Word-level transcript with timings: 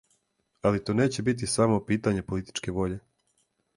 Али 0.69 0.81
то 0.87 0.95
неће 1.01 1.25
бити 1.29 1.49
само 1.57 1.77
питање 1.91 2.25
политичке 2.31 2.75
воље. 2.79 2.99